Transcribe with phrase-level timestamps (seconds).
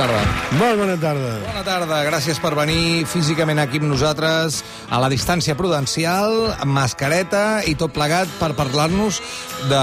[0.00, 0.20] tarda.
[0.56, 1.30] Molt bona tarda.
[1.44, 7.60] Bona tarda, gràcies per venir físicament aquí amb nosaltres a la distància prudencial, amb mascareta
[7.68, 9.20] i tot plegat per parlar-nos
[9.68, 9.80] de,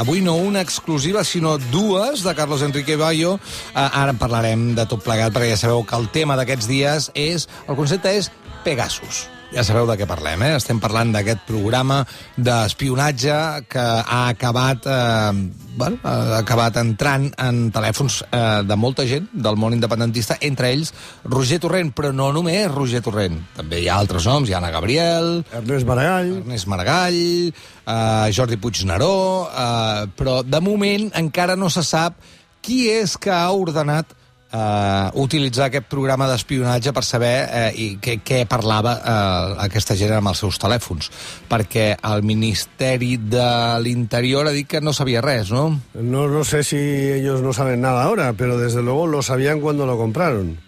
[0.00, 3.36] avui no una exclusiva, sinó dues de Carlos Enrique Bayo.
[3.74, 7.10] Uh, ara en parlarem de tot plegat, perquè ja sabeu que el tema d'aquests dies
[7.18, 8.32] és, el concepte és
[8.64, 9.26] Pegasus.
[9.50, 10.52] Ja sabeu de què parlem, eh?
[10.60, 12.04] Estem parlant d'aquest programa
[12.38, 13.34] d'espionatge
[13.66, 15.32] que ha acabat, eh,
[15.74, 20.92] bueno, ha acabat entrant en telèfons eh, de molta gent del món independentista, entre ells
[21.24, 23.40] Roger Torrent, però no només Roger Torrent.
[23.56, 25.42] També hi ha altres noms, hi ha Anna Gabriel...
[25.50, 26.32] Ernest Maragall.
[26.44, 29.16] Ernest Maragall, eh, Jordi Puigneró...
[29.50, 32.22] Eh, però, de moment, encara no se sap
[32.62, 34.14] qui és que ha ordenat
[34.52, 40.16] eh, utilitzar aquest programa d'espionatge per saber eh, i què, què parlava eh, aquesta gent
[40.18, 41.10] amb els seus telèfons.
[41.50, 43.50] Perquè el Ministeri de
[43.82, 45.68] l'Interior ha dit que no sabia res, no?
[45.94, 46.80] No, no sé si
[47.20, 50.58] ellos no saben nada ahora, pero desde luego lo sabían cuando lo compraron.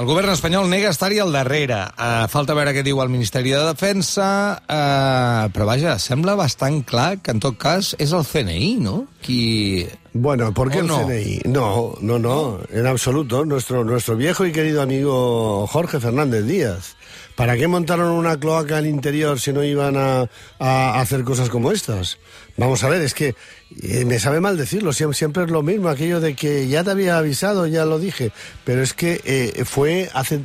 [0.00, 1.76] El govern espanyol nega estar-hi al darrere.
[2.00, 7.18] Uh, falta veure què diu el Ministeri de Defensa, uh, però vaja, sembla bastant clar
[7.20, 9.02] que en tot cas és el CNI, no?
[9.22, 9.84] Qui...
[10.14, 11.06] Bueno, ¿por qué ¿O el no?
[11.06, 11.40] CNI?
[11.46, 13.44] No, no, no, en absoluto.
[13.44, 16.96] Nuestro, nuestro viejo y querido amigo Jorge Fernández Díaz.
[17.34, 21.72] ¿Para qué montaron una cloaca al interior si no iban a, a hacer cosas como
[21.72, 22.18] estas?
[22.58, 23.34] Vamos a ver, es que
[23.82, 26.90] eh, me sabe mal decirlo, siempre, siempre es lo mismo, aquello de que ya te
[26.90, 28.32] había avisado, ya lo dije,
[28.64, 30.40] pero es que eh, fue hace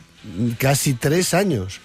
[0.57, 1.81] casi tres años,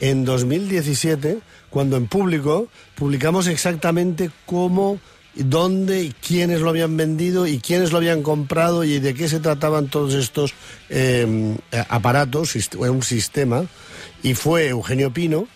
[0.00, 1.38] en 2017,
[1.70, 4.98] cuando en público publicamos exactamente cómo
[5.36, 9.40] dónde y quiénes lo habían vendido y quiénes lo habían comprado y de qué se
[9.40, 10.54] trataban todos estos
[10.90, 11.56] eh,
[11.88, 13.64] aparatos, un sistema.
[14.22, 15.46] Y fue Eugenio Pino,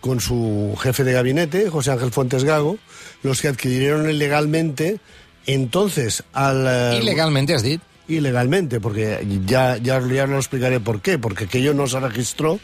[0.00, 2.78] con su jefe de gabinete, José Ángel Fuentes Gago,
[3.22, 4.98] los que adquirieron ilegalmente
[5.46, 6.66] entonces al...
[6.68, 7.80] eh, Ilegalment, has dit?
[8.08, 12.60] ilegalmente, porque ya, ya, ya lo explicaré por qué, porque aquello no se registró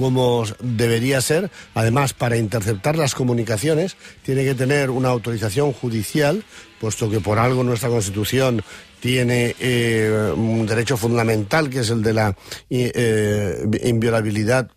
[0.00, 1.50] como debería ser.
[1.74, 6.42] Además, para interceptar las comunicaciones tiene que tener una autorización judicial,
[6.80, 8.62] puesto que por algo nuestra Constitución
[9.00, 12.34] tiene eh, un derecho fundamental, que es el de la
[12.70, 14.70] eh, inviolabilidad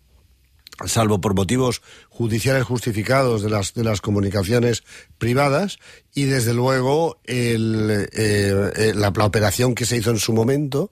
[0.84, 4.82] salvo por motivos judiciales justificados de las, de las comunicaciones
[5.16, 5.78] privadas
[6.14, 10.90] y desde luego el, eh, eh, la, la operación que se hizo en su momento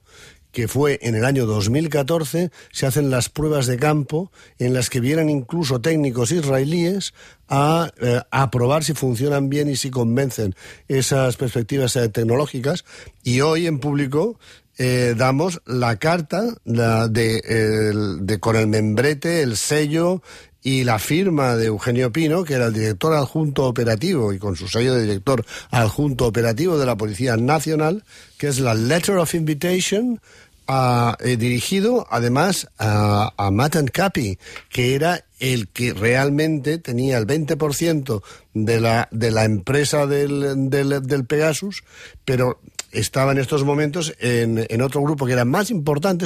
[0.53, 5.01] que fue en el año 2014, se hacen las pruebas de campo en las que
[5.01, 7.13] vienen incluso técnicos israelíes
[7.49, 8.21] a, eh,
[8.51, 10.55] probar si funcionan bien y si convencen
[10.87, 12.85] esas perspectivas eh, tecnológicas.
[13.23, 14.39] Y hoy en público
[14.77, 17.41] eh, damos la carta la de,
[18.21, 20.21] de- con el membrete, el sello
[20.65, 24.69] y la firma de Eugenio Pino, que era el director adjunto operativo y con su
[24.69, 28.05] sello de director adjunto operativo de la Policía Nacional,
[28.37, 30.21] que es la Letter of Invitation
[30.67, 34.37] a- eh, dirigido además a, a Matan Capi,
[34.69, 38.21] que era el que realmente tenía el 20%
[38.53, 41.83] de la, de la empresa del, del, del Pegasus,
[42.25, 42.59] pero
[42.93, 46.25] estaba en estos momentos en, en otro grupo que era más importante.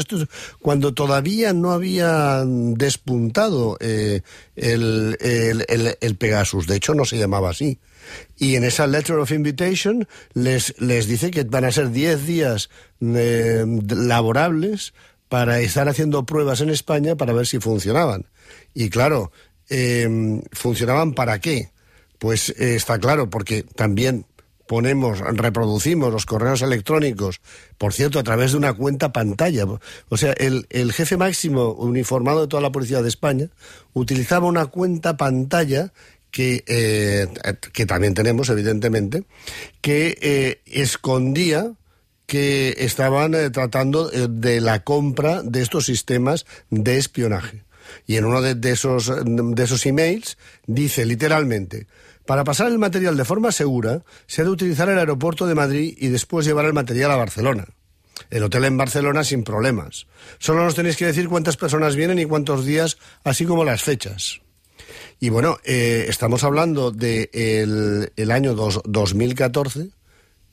[0.60, 4.22] Cuando todavía no había despuntado eh,
[4.56, 6.68] el, el, el- Pegasus.
[6.68, 7.80] De hecho, no se llamaba así.
[8.38, 12.70] Y en esa letter of invitation les, les dice que van a ser 10 días
[13.02, 14.94] eh, laborables
[15.30, 18.26] para estar haciendo pruebas en España para ver si funcionaban.
[18.74, 19.32] Y claro,
[19.70, 21.72] eh, ¿funcionaban para qué?
[22.18, 24.26] Pues está claro, porque también
[24.68, 27.42] ponemos, reproducimos los correos electrónicos,
[27.78, 29.66] por cierto, a través de una cuenta pantalla.
[30.10, 33.50] O sea, el, el jefe máximo uniformado de toda la policía de España
[33.94, 35.92] utilizaba una cuenta pantalla
[36.32, 37.28] que, eh,
[37.74, 39.24] que también tenemos, evidentemente,
[39.82, 41.72] que eh, escondía
[42.26, 47.64] que estaban eh, tratando de la compra de estos sistemas de espionaje.
[48.06, 51.88] Y en uno de esos, de esos emails dice literalmente,
[52.28, 55.98] para pasar el material de forma segura, se ha de utilizar el aeropuerto de Madrid
[55.98, 57.66] y después llevar el material a Barcelona.
[58.30, 60.08] El hotel en Barcelona sin problemas.
[60.38, 64.42] Solo nos tenéis que decir cuántas personas vienen y cuántos días, así como las fechas.
[65.20, 69.90] Y bueno, eh, estamos hablando del de el, el año dos, 2014.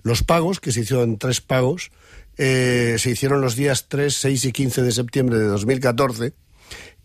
[0.02, 1.90] Los pagos, que se hicieron tres pagos,
[2.36, 6.34] eh, se hicieron los días 3, 6 y 15 de septiembre de 2014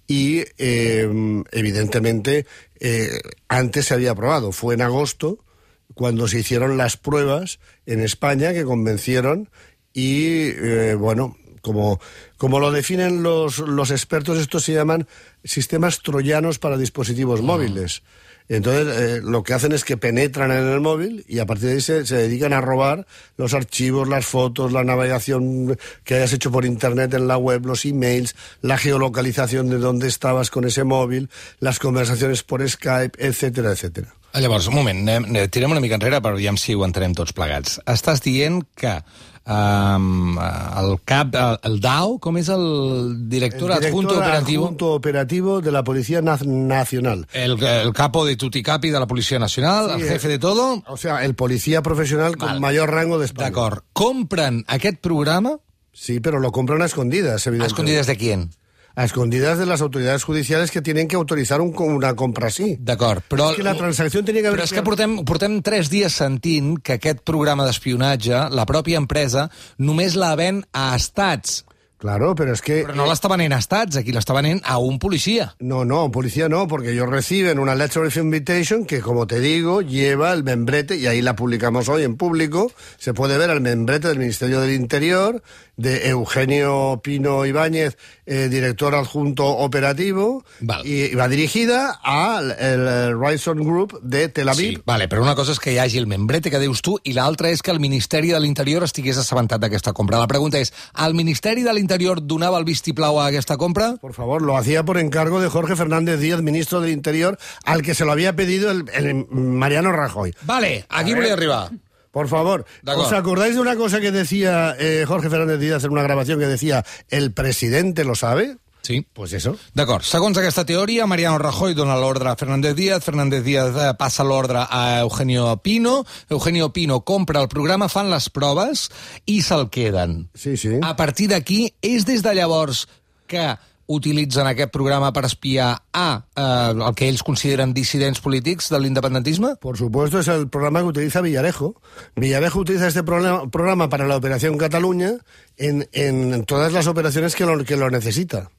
[0.09, 1.07] y eh,
[1.51, 2.47] evidentemente
[2.79, 4.51] eh, antes se había aprobado.
[4.51, 5.45] Fue en agosto
[5.93, 9.51] cuando se hicieron las pruebas en España que convencieron
[9.93, 12.01] y eh, bueno, como,
[12.37, 15.07] como lo definen los, los expertos, estos se llaman
[15.43, 18.01] sistemas troyanos para dispositivos móviles.
[18.49, 21.75] Entonces, eh, lo que hacen es que penetran en el móvil y a partir de
[21.75, 23.05] ahí se, se, dedican a robar
[23.37, 27.85] los archivos, las fotos, la navegación que hayas hecho por internet en la web, los
[27.85, 31.29] emails, la geolocalización de dónde estabas con ese móvil,
[31.59, 34.15] las conversaciones por Skype, etcétera, etcétera.
[34.33, 37.79] Llavors, un moment, anem, tirem una mica enrere per veure si ho entenem tots plegats.
[37.89, 38.99] Estàs dient que
[39.45, 44.65] um, el cap, el, el DAO, com és el director, el director adjunto operativo?
[44.65, 47.27] adjunto operativo de la Policía Na Nacional.
[47.33, 50.83] El, el capo de tutti capi de la Policía Nacional, sí, el jefe de todo...
[50.87, 52.59] O sea, el policía profesional con Val.
[52.59, 53.49] mayor rango de España.
[53.49, 53.83] D'acord.
[53.93, 55.59] Compren aquest programa...
[55.91, 57.63] Sí, pero lo compran a escondidas, evidentemente.
[57.63, 58.51] ¿A escondidas de quién?
[58.99, 62.75] A escondidas de las autoridades judiciales que tienen que autorizar un, una compra así.
[62.83, 63.53] D'acord, però...
[63.53, 64.59] És que la transacció tenia que haver...
[64.59, 69.47] Però és que portem, portem tres dies sentint que aquest programa d'espionatge, la pròpia empresa,
[69.79, 71.61] només la ven a estats.
[71.99, 72.83] Claro, pero es que...
[72.85, 75.55] Pero no la está venent a Stats, aquí la está venent a un policía.
[75.59, 79.81] No, no, policía no, porque ellos reciben una letter of invitation que, como te digo,
[79.81, 84.07] lleva el membrete, y ahí la publicamos hoy en público, se puede ver el membrete
[84.07, 85.43] del Ministerio del Interior,
[85.79, 90.85] de Eugenio Pino Ibáñez, eh, director adjunto operativo, Val.
[90.85, 94.77] y va dirigida al el Ryson Group de Tel Aviv.
[94.77, 97.15] Sí, vale, però una cosa és que hi hagi el membrete que dius tu i
[97.15, 100.19] l'altra és que el Ministeri de l'Interior estigués assabentat d'aquesta compra.
[100.19, 103.95] La pregunta és, el Ministeri de l'Interior donava el vistiplau a aquesta compra?
[104.01, 107.95] Por favor, lo hacía por encargo de Jorge Fernández Díaz, ministro del Interior, al que
[107.95, 110.35] se lo había pedido el, el Mariano Rajoy.
[110.43, 111.71] Vale, aquí volia arribar.
[112.19, 116.03] Por favor, ¿os acordáis de una cosa que decía eh, Jorge Fernández Díaz en una
[116.03, 118.57] grabación que decía, el presidente lo sabe?
[118.81, 119.07] Sí.
[119.13, 119.55] Pues eso.
[119.73, 120.03] D'acord.
[120.03, 124.65] Segons aquesta teoria, Mariano Rajoy dona l'ordre a Fernández Díaz, Fernández Díaz eh, passa l'ordre
[124.67, 128.89] a Eugenio Pino, Eugenio Pino compra el programa, fan les proves
[129.23, 130.25] i se'l queden.
[130.35, 130.75] Sí, sí.
[130.83, 132.83] A partir d'aquí, és des de llavors
[133.31, 133.47] que
[133.89, 136.05] utilitzen aquest programa per espiar a
[136.37, 136.45] eh,
[136.75, 139.55] el que ells consideren dissidents polítics de l'independentisme?
[139.59, 141.73] Por supuesto, es el programa que utiliza Villarejo.
[142.15, 145.13] Villarejo utiliza este programa, para la Operación Cataluña
[145.57, 148.51] en, en todas las operaciones que lo, que lo necesita.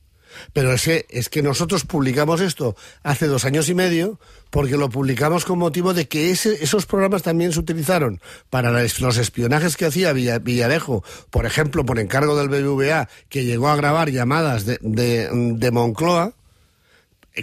[0.52, 4.18] Pero es que, es que nosotros publicamos esto hace dos años y medio
[4.50, 9.16] porque lo publicamos con motivo de que ese, esos programas también se utilizaron para los
[9.16, 14.66] espionajes que hacía Villarejo, por ejemplo, por encargo del BBVA, que llegó a grabar llamadas
[14.66, 16.34] de, de, de Moncloa,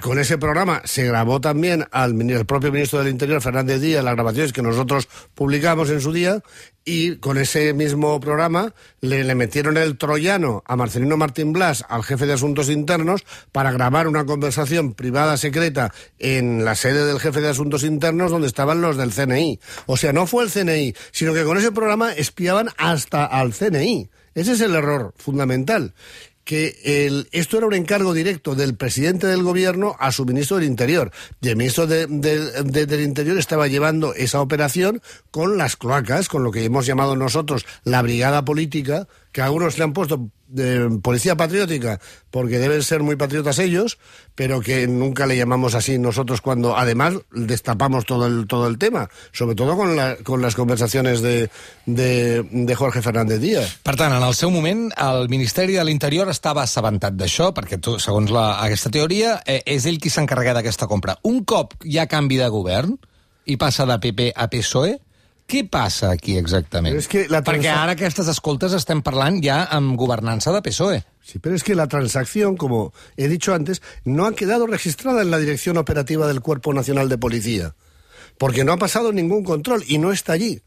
[0.02, 4.54] con ese programa se grabó también al propio ministro del Interior, Fernández Díaz, las grabaciones
[4.54, 6.44] que nosotros publicamos en su día,
[6.84, 12.04] y con ese mismo programa le, le, metieron el troyano a Marcelino Martín Blas, al
[12.04, 17.42] jefe de Asuntos Internos, para grabar una conversación privada secreta en la sede del jefe
[17.42, 19.60] de Asuntos Internos donde estaban los del CNI.
[19.86, 24.10] O sea, no fue el CNI, sino que con ese programa espiaban hasta al CNI.
[24.34, 25.94] Ese es el error fundamental
[26.48, 30.66] que el, esto era un encargo directo del presidente del gobierno a su ministro del
[30.66, 31.12] Interior.
[31.42, 36.30] Y el ministro de, de, de, del Interior estaba llevando esa operación con las cloacas,
[36.30, 40.98] con lo que hemos llamado nosotros la brigada política, que algunos le han puesto de
[41.04, 42.00] policía patriótica,
[42.32, 44.00] porque deben ser muy patriotas ellos,
[44.34, 49.12] pero que nunca le llamamos así nosotros cuando además destapamos todo el, todo el tema,
[49.32, 51.52] sobre todo con, la, con las conversaciones de,
[51.86, 53.78] de, de Jorge Fernández Díaz.
[53.86, 58.00] Per tant, en el seu moment, el Ministeri de l'Interior estava assabentat d'això, perquè tu,
[58.02, 61.20] segons la, aquesta teoria, eh, és ell qui s'encarrega d'aquesta compra.
[61.30, 62.98] Un cop hi ha canvi de govern
[63.46, 64.98] i passa de PP a PSOE,
[65.48, 66.92] què passa aquí exactament?
[66.92, 71.00] Però és que la Perquè ara aquestes escoltes estem parlant ja amb governança de PSOE.
[71.24, 75.32] Sí, pero es que la transacción, como he dicho antes, no ha quedado registrada en
[75.32, 77.76] la Dirección Operativa del Cuerpo Nacional de Policía,
[78.38, 80.62] porque no ha pasado ningún control y no está allí.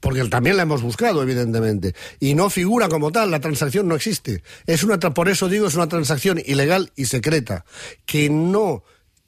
[0.00, 1.94] Porque también la hemos buscado, evidentemente.
[2.20, 4.42] Y no figura como tal, la transacción no existe.
[4.66, 7.64] Es una, por eso digo, es una transacción ilegal y secreta,
[8.04, 8.82] que no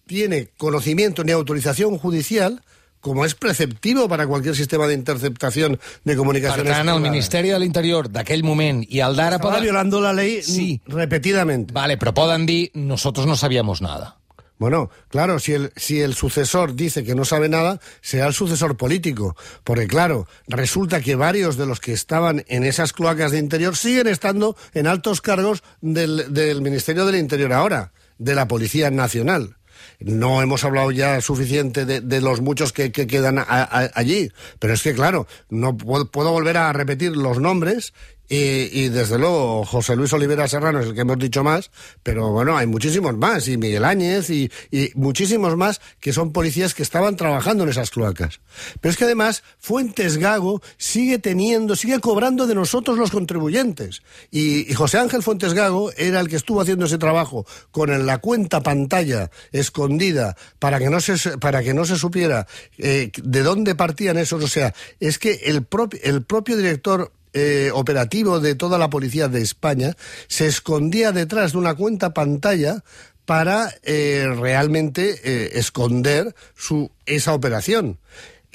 [0.06, 2.62] tiene conocimiento ni autorización judicial,
[3.00, 6.72] como es preceptivo para cualquier sistema de interceptación de comunicaciones.
[6.72, 9.36] Per tant, el Ministeri de l'Interior d'aquell moment i el d'ara...
[9.36, 9.62] Estava poden...
[9.68, 10.80] violando la ley Sí.
[10.86, 11.72] repetidamente.
[11.72, 14.16] Vale, però poden dir, nosotros no sabíamos nada.
[14.58, 18.78] Bueno, claro, si el, si el sucesor dice que no sabe nada, será el sucesor
[18.78, 19.36] político.
[19.64, 24.06] Porque, claro, resulta que varios de los que estaban en esas cloacas de interior siguen
[24.06, 29.56] estando en altos cargos del, del Ministerio del Interior ahora, de la Policía Nacional.
[30.00, 34.30] No hemos hablado ya suficiente de, de los muchos que, que quedan a, a, allí,
[34.58, 37.94] pero es que, claro, no puedo, puedo volver a repetir los nombres
[38.28, 41.70] Y, desde luego José Luis Olivera Serrano es el que hemos dicho más,
[42.02, 46.74] pero bueno, hay muchísimos más, y Miguel Áñez y, y, muchísimos más que son policías
[46.74, 48.40] que estaban trabajando en esas cloacas.
[48.80, 54.02] Pero es que además Fuentes Gago sigue teniendo, sigue cobrando de nosotros los contribuyentes.
[54.30, 58.60] Y, José Ángel Fuentes Gago era el que estuvo haciendo ese trabajo con la cuenta
[58.60, 62.46] pantalla escondida para que no se, para que no se supiera
[62.78, 64.42] eh, de dónde partían esos.
[64.42, 69.28] O sea, es que el, propio el propio director eh, operativo de toda la policía
[69.28, 69.94] de España
[70.26, 72.82] se escondía detrás de una cuenta pantalla
[73.26, 77.98] para eh, realmente eh, esconder su, esa operación.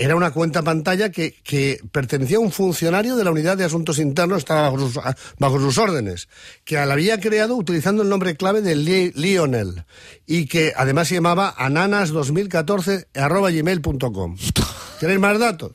[0.01, 3.99] Era una cuenta pantalla que, que, pertenecía a un funcionario de la Unidad de Asuntos
[3.99, 4.99] Internos, estaba bajo sus,
[5.37, 6.27] bajo sus órdenes,
[6.63, 8.73] que la había creado utilizando el nombre clave de
[9.13, 9.85] Lionel
[10.25, 14.37] y que además se llamaba ananas2014.gmail.com.
[14.99, 15.73] Tenéis más datos?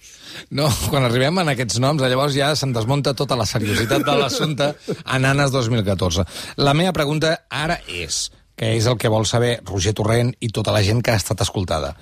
[0.50, 4.74] No, quan arribem a aquests noms, llavors ja se'n desmunta tota la seriositat de l'assumpte
[5.04, 6.26] Ananas 2014.
[6.58, 10.74] La meva pregunta ara és, que és el que vol saber Roger Torrent i tota
[10.74, 11.94] la gent que ha estat escoltada.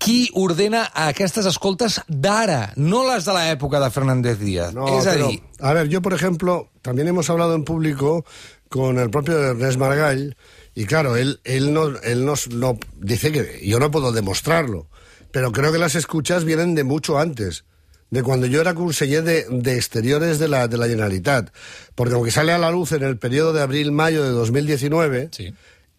[0.00, 4.72] Qui ordena aquestes escoltes d'ara, no les de l'època de Fernández Díaz?
[4.72, 5.28] No, pero.
[5.60, 8.24] A ver, yo, por ejemplo, también hemos hablado en público
[8.70, 10.36] con el propio Ernest Margall,
[10.74, 14.88] y claro, él, él, no, él nos, no, dice que yo no puedo demostrarlo,
[15.32, 17.64] pero creo que las escuchas vienen de mucho antes,
[18.10, 21.52] de cuando yo era conseller de, de exteriores de la, de la Generalitat.
[21.94, 25.52] Porque aunque sale a la luz en el periodo de abril-mayo de 2019, Sí.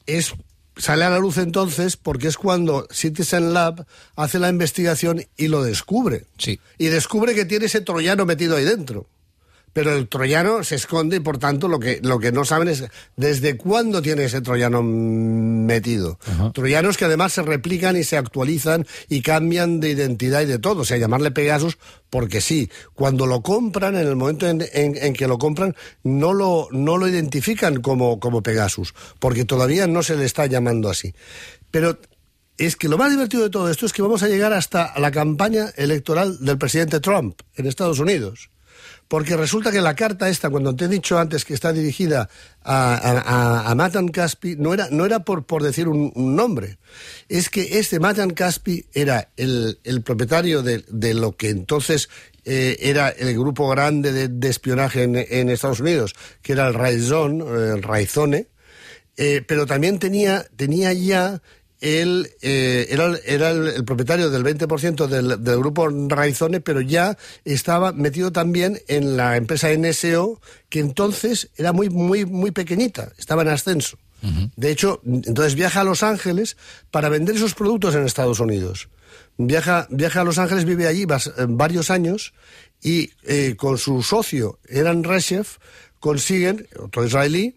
[0.08, 0.34] es
[0.82, 3.86] sale a la luz entonces porque es cuando Citizen Lab
[4.16, 6.26] hace la investigación y lo descubre.
[6.40, 6.60] Sí.
[6.80, 9.08] Y descubre que tiene ese troyano metido ahí dentro.
[9.74, 12.84] Pero el troyano se esconde y por tanto lo que, lo que no saben es
[13.16, 16.20] desde cuándo tiene ese troyano metido.
[16.28, 16.52] Ajá.
[16.52, 20.82] Troyanos que además se replican y se actualizan y cambian de identidad y de todo.
[20.82, 21.78] O sea, llamarle Pegasus
[22.10, 22.70] porque sí.
[22.94, 26.98] Cuando lo compran, en el momento en, en- en que lo compran, no lo, no
[26.98, 31.14] lo identifican como, como Pegasus, porque todavía no se le está llamando así.
[31.72, 31.98] Pero
[32.58, 35.10] es que lo más divertido de todo esto es que vamos a llegar hasta la
[35.12, 38.51] campaña electoral del presidente Trump en Estados Unidos.
[39.12, 42.30] Porque resulta que la carta esta, cuando te he dicho antes que está dirigida
[42.64, 46.78] a, a, Matan Caspi, no era, no era por, por decir un, nombre.
[47.28, 52.08] Es que este Matan Caspi era el, el propietario de, de lo que entonces
[52.46, 57.42] eh, era el grupo grande de, espionaje en, en Estados Unidos, que era el Raizón,
[57.42, 58.48] eh, el Raizone,
[59.18, 61.42] eh, pero también tenía, tenía ya
[61.82, 67.18] él eh, era, era el, el propietario del 20% del, del grupo Raizone, pero ya
[67.44, 73.42] estaba metido también en la empresa NSO, que entonces era muy, muy, muy pequeñita, estaba
[73.42, 73.98] en ascenso.
[74.56, 76.56] De hecho, entonces viaja a Los Ángeles
[76.92, 78.88] para vender esos productos en Estados Unidos.
[79.38, 82.34] Viaja, viaja a Los Ángeles, vive allí vas- eh, varios años
[82.84, 85.58] y eh, con su socio, Eran Reshef,
[86.00, 87.56] consiguen, otro israelí,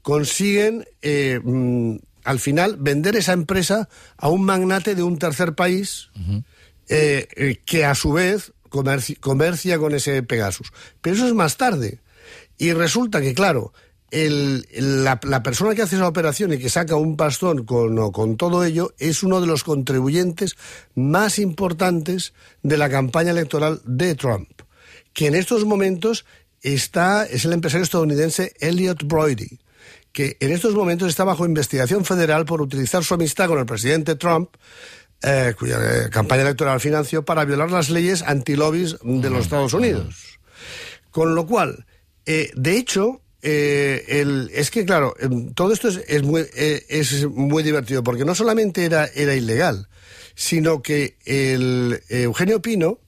[0.00, 6.10] consiguen eh, mm, al final vender esa empresa a un magnate de un tercer país
[6.88, 10.72] eh, eh, que a su vez comerci- comercia con ese Pegasus.
[11.00, 12.00] Pero eso es más tarde.
[12.58, 13.72] Y resulta que, claro,
[14.10, 18.12] el- el- la, la persona que hace esa operación y que saca un pastón con,
[18.12, 20.56] con todo ello es uno de los contribuyentes
[20.94, 24.48] más importantes de la campaña electoral de Trump,
[25.12, 26.24] que en estos momentos
[26.62, 29.58] está, es el empresario estadounidense Elliot Brody,
[30.16, 34.14] que en estos momentos está bajo investigación federal por utilizar su amistad con el presidente
[34.16, 34.48] Trump,
[35.22, 40.38] eh, cuya eh, campaña electoral financió, para violar las leyes antilobbies de los Estados Unidos.
[41.10, 41.84] Con lo cual,
[42.24, 48.34] eh, de hecho, el- es que, claro, em, todo esto es, muy, divertido, porque no
[48.34, 49.90] solamente era, ilegal,
[50.34, 53.00] sino que el Eugenio Pino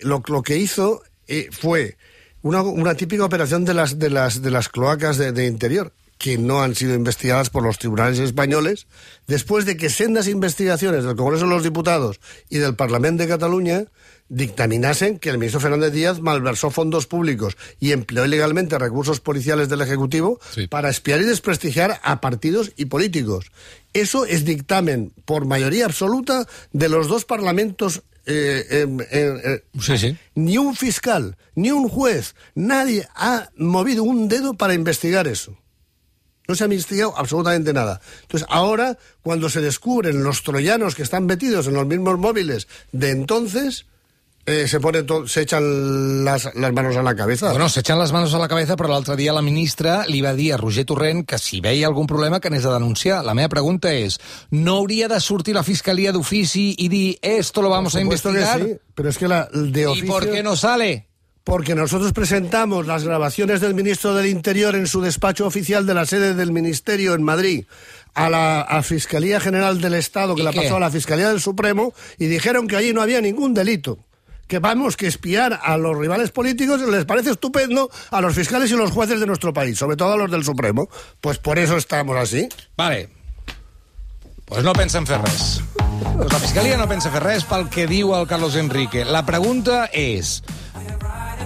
[0.00, 1.04] lo, que hizo
[1.52, 1.96] fue
[2.44, 6.38] una, una típica operación de las, de las, de las cloacas de, de interior que
[6.38, 8.86] no han sido investigadas por los tribunales españoles,
[9.26, 13.86] después de que sendas investigaciones del Congreso de los Diputados y del Parlamento de Cataluña
[14.28, 19.80] dictaminasen que el ministro Fernández Díaz malversó fondos públicos y empleó ilegalmente recursos policiales del
[19.80, 20.66] Ejecutivo Sí.
[20.68, 23.46] para espiar y desprestigiar a partidos y políticos.
[23.92, 28.02] Eso es dictamen por mayoría absoluta de los dos parlamentos.
[28.26, 30.16] Eh, em, eh, eh, Sí, sí.
[30.34, 35.56] Ni un fiscal, ni un juez, nadie ha movido un dedo para investigar eso.
[36.46, 38.00] No se ha investigado absolutamente nada.
[38.22, 43.10] Entonces, ahora, cuando se descubren los troyanos que están metidos en los mismos móviles de
[43.10, 43.86] entonces,
[44.46, 47.50] eh, se, pone to- se echan las, las manos a la cabeza.
[47.50, 50.52] Bueno, s'eixen les mans a la cabeza, però l'altre dia la ministra li va dir
[50.52, 53.24] a Roger Torrent que si veia algun problema que anés a denunciar.
[53.24, 54.18] La meva pregunta és,
[54.50, 58.60] no hauria de sortir la Fiscalia d'ofici i dir esto lo vamos a investigar?
[58.60, 60.08] sí, pero es que la de ¿Y oficio...
[60.08, 61.06] por qué no sale?
[61.44, 66.06] porque nosotros presentamos las grabaciones del ministro del Interior en su despacho oficial de la
[66.06, 67.66] sede del Ministerio en Madrid
[68.14, 70.62] a la a Fiscalía General del Estado, que ¿Y la qué?
[70.62, 73.98] pasó a la Fiscalía del Supremo, y dijeron que allí no había ningún delito.
[74.46, 78.74] Que vamos, que espiar a los rivales políticos les parece estupendo a los fiscales y
[78.74, 80.88] los jueces de nuestro país, sobre todo a los del Supremo.
[81.20, 82.48] Pues por eso estamos así.
[82.76, 83.08] Vale.
[84.44, 85.62] Pues no pensen fer res.
[86.16, 89.04] Pues la Fiscalia no pensa fer res pel que diu el Carlos Enrique.
[89.04, 90.42] La pregunta és...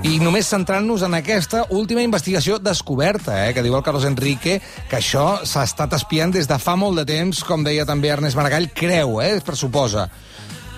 [0.06, 4.98] I només centrant-nos en aquesta última investigació descoberta, eh, que diu el Carlos Enrique, que
[5.00, 8.70] això s'ha estat espiant des de fa molt de temps, com deia també Ernest Maragall,
[8.70, 10.06] creu, eh, pressuposa.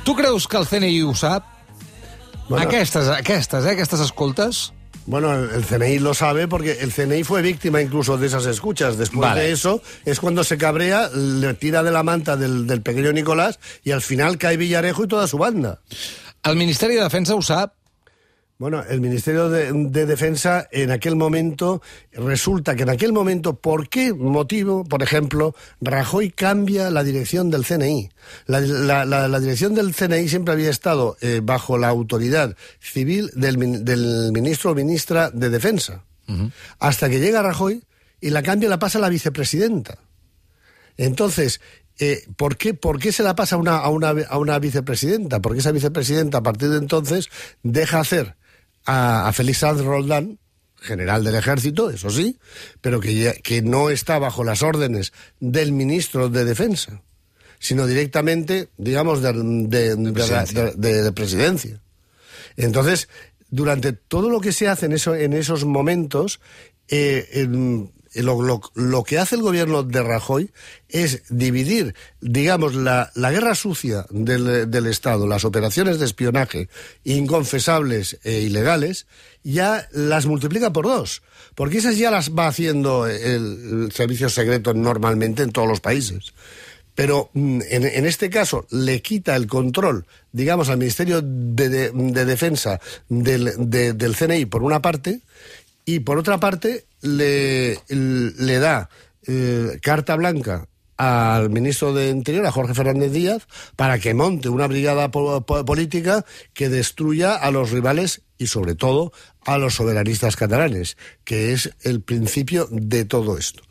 [0.04, 1.59] Tu creus que el CNI ho sap?
[2.50, 2.66] Bueno.
[2.66, 4.72] Aquestes, aquestes, eh, aquestes escoltes?
[5.06, 8.98] Bueno, el, CNI lo sabe porque el CNI fue víctima incluso de esas escuchas.
[8.98, 9.42] Después Vale.
[9.42, 13.60] de eso es cuando se cabrea, le tira de la manta del, del pequeño Nicolás
[13.84, 15.78] y al final cae Villarejo y toda su banda.
[16.42, 17.72] El Ministeri de Defensa ho sap?
[18.60, 21.80] Bueno, el Ministerio de, de Defensa en aquel momento,
[22.12, 27.64] resulta que en aquel momento, ¿por qué motivo, por ejemplo, Rajoy cambia la dirección del
[27.64, 28.10] CNI?
[28.44, 33.30] La, la- la- la dirección del CNI siempre había estado eh, bajo la autoridad civil
[33.34, 36.04] del, min- del ministro o ministra de Defensa.
[36.78, 37.82] Hasta que llega Rajoy
[38.20, 39.96] y la cambia y la pasa a la vicepresidenta.
[40.98, 41.62] Entonces,
[41.98, 45.40] eh, ¿por, qué, ¿por qué se la pasa a una, a, una, a una vicepresidenta?
[45.40, 47.30] Porque esa vicepresidenta, a partir de entonces,
[47.62, 48.36] deja hacer
[48.86, 50.38] a, a Sanz Roldán,
[50.80, 52.38] general del ejército, eso sí,
[52.80, 57.02] pero que, ya- que no está bajo las órdenes del ministro de Defensa,
[57.58, 60.64] sino directamente, digamos, de, de- presidencia.
[60.64, 61.80] de- de- de presidencia.
[62.56, 63.08] Entonces,
[63.50, 66.40] durante todo lo que se hace en, eso, en esos momentos,
[66.88, 70.50] eh, en- lo, lo- que hace el gobierno de Rajoy
[70.88, 76.68] es dividir, digamos, la, la guerra sucia del, del Estado, las operaciones de espionaje
[77.04, 79.06] inconfesables e ilegales,
[79.44, 81.22] ya las multiplica por dos.
[81.54, 86.32] Porque esas ya las va haciendo el, servicio secreto normalmente en todos los países
[86.92, 91.90] pero mm, en, en este caso le quita el control, digamos, al Ministerio de, de-
[91.94, 95.20] de Defensa del, de- del CNI por una parte,
[95.84, 98.88] y por otra parte le, le da
[99.26, 104.66] eh, carta blanca al ministro de Interior, a Jorge Fernández Díaz, para que monte una
[104.66, 109.12] brigada po- po- política que destruya a los rivales y sobre todo
[109.46, 113.62] a los soberanistas catalanes, que es el principio de todo esto.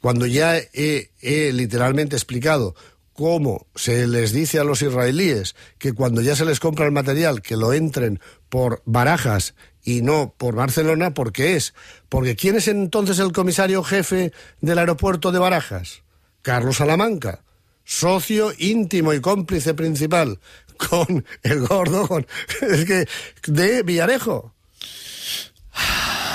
[0.00, 1.10] Cuando ya he
[1.54, 2.74] literalmente explicado
[3.14, 7.40] cómo se les dice a los israelíes que cuando ya se les compra el material
[7.40, 11.74] que lo entren por Barajas y no por Barcelona, ¿por qué es?
[12.08, 16.02] Porque ¿quién es entonces el comisario jefe del aeropuerto de Barajas?
[16.42, 17.44] Carlos Salamanca,
[17.84, 20.40] socio íntimo y cómplice principal
[20.76, 22.26] con el gordo, con,
[22.62, 23.06] es que,
[23.46, 24.54] de Villarejo.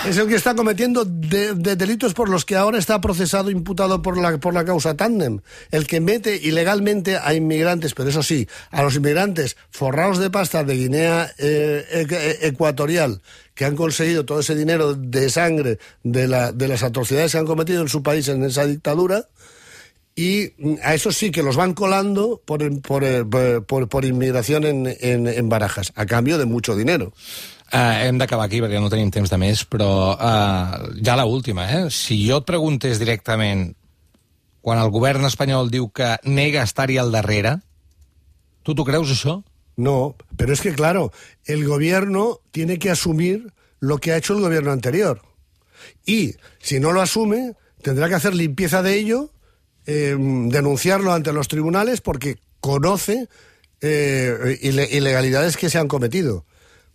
[0.07, 4.01] Es el que está cometiendo de, de delitos por los que ahora está procesado, imputado
[4.01, 5.41] por la, por la causa Tandem.
[5.71, 10.63] El que mete ilegalmente a inmigrantes, pero eso sí, a los inmigrantes forrados de pasta
[10.63, 13.21] de Guinea eh, e- Ecuatorial,
[13.53, 17.45] que han conseguido todo ese dinero de sangre de, la, de las atrocidades que han
[17.45, 19.27] cometido en su país en esa dictadura,
[20.15, 24.65] y mm, a eso sí que los van colando por, por, eh, por, por inmigración
[24.65, 27.13] en, en, en barajas, a cambio de mucho dinero.
[27.69, 31.67] Uh, hem d'acabar aquí perquè no tenim temps de més, però uh, ja la última,
[31.69, 31.83] eh?
[31.93, 33.75] Si jo et preguntés directament
[34.65, 37.59] quan el govern espanyol diu que nega estar-hi al darrere,
[38.65, 39.43] tu t'ho creus, això?
[39.77, 41.11] No, pero es que claro,
[41.45, 45.21] el gobierno tiene que asumir lo que ha hecho el gobierno anterior.
[46.05, 49.31] Y si no lo asume, tendrá que hacer limpieza de ello,
[49.85, 53.29] eh, denunciarlo ante los tribunales porque conoce
[53.81, 56.45] eh, ile- ilegalidades que se han cometido.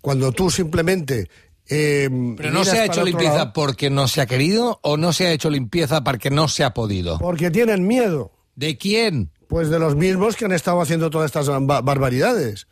[0.04, 1.28] Cuando tú simplemente...
[1.68, 5.12] eh, Pero no se ha hecho limpieza lado, porque no se ha querido o no
[5.14, 7.18] se ha hecho limpieza porque no se ha podido.
[7.18, 8.30] Porque tienen miedo.
[8.54, 9.30] ¿De quién?
[9.48, 12.66] Pues de los mismos que han estado haciendo todas estas ba- barbaridades.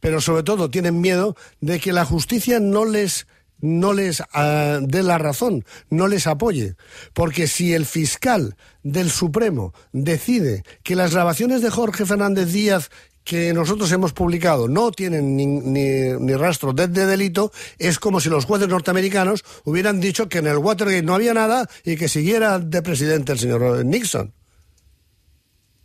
[0.00, 3.26] Pero sobre todo tienen miedo de que la justicia no les
[3.62, 6.76] no les ah, dé la razón, no les apoye.
[7.12, 12.90] Porque si el fiscal del Supremo decide que las grabaciones de Jorge Fernández Díaz
[13.24, 18.20] que nosotros hemos publicado no tienen ni, ni- ni rastro de, de delito, es como
[18.20, 22.08] si los jueces norteamericanos hubieran dicho que en el Watergate no había nada y que
[22.08, 24.32] siguiera de presidente el señor Nixon.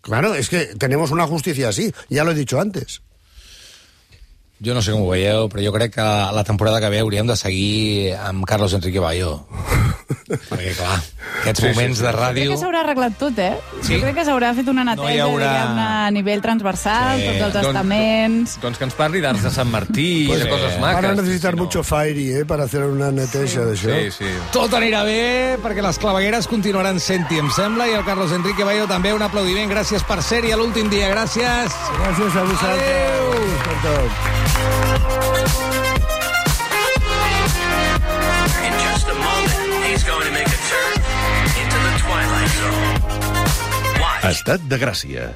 [0.01, 3.01] Claro, es que tenemos una justicia así, ya lo he dicho antes.
[4.65, 6.01] Jo no sé com ho veieu, però jo crec que
[6.33, 9.45] la temporada que ve hauríem de seguir amb Carlos Enrique Bayo.
[10.25, 10.95] Perquè, clar,
[11.41, 12.03] aquests Sí, sí, moments sí.
[12.03, 12.49] de Crec ràdio...
[12.51, 13.53] que s'haurà arreglat tot, eh?
[13.85, 13.93] Sí?
[13.95, 17.27] Jo crec que s'haurà fet una neteja, hi haurà- diguem-ne, a nivell transversal, Sí.
[17.27, 18.55] tots els Doncs- estaments...
[18.61, 21.09] Doncs que ens parli d'arts de Sant Martí i Pues, de coses Van maques.
[21.11, 21.63] a necesitar si no.
[21.63, 23.93] mucho Fairy, eh, para hacer una neteja de això.
[24.01, 24.31] Sí, sí.
[24.53, 28.87] Tot anirà bé, perquè les clavegueres continuaran sent-hi, em sembla, i el Carlos Enrique Bayo
[28.87, 29.69] també un aplaudiment.
[29.71, 31.69] Gràcies per ser-hi a l'últim dia, gràcies.
[32.01, 32.81] Gràcies a vosaltres.
[32.81, 33.25] Adéu.
[33.65, 34.54] Per
[44.25, 45.29] Estat de Gràcia.